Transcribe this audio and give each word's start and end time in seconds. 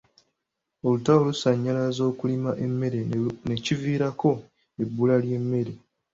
Olutalo 0.85 1.19
lusannyalazza 1.27 2.01
okulima 2.11 2.51
emmere 2.65 2.99
ne 3.47 3.55
kiviirako 3.63 4.31
ebbula 4.83 5.15
ly'emmere. 5.23 5.73